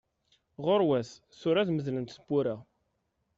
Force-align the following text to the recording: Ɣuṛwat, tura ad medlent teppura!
Ɣuṛwat, 0.65 1.09
tura 1.39 1.59
ad 1.61 1.69
medlent 1.71 2.13
teppura! 2.15 2.55